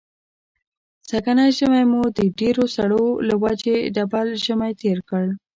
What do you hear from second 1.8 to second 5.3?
مو د ډېرو سړو له وجې ډبل ژمی تېر کړ.